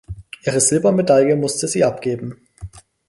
Ihre 0.47 0.59
Silbermedaille 0.59 1.35
musste 1.35 1.67
sie 1.67 1.83
abgeben. 1.83 2.41